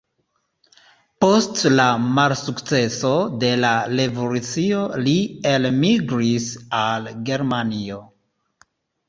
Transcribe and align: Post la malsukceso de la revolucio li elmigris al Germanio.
Post 1.25 1.59
la 1.73 1.83
malsukceso 2.15 3.11
de 3.43 3.51
la 3.65 3.75
revolucio 3.93 4.81
li 5.09 5.13
elmigris 5.53 6.49
al 6.81 7.13
Germanio. 7.31 8.01